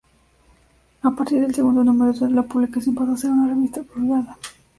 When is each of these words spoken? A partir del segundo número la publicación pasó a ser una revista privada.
A 1.03 1.11
partir 1.11 1.39
del 1.41 1.53
segundo 1.53 1.83
número 1.83 2.11
la 2.29 2.41
publicación 2.41 2.95
pasó 2.95 3.11
a 3.11 3.17
ser 3.17 3.29
una 3.29 3.49
revista 3.53 3.83
privada. 3.83 4.35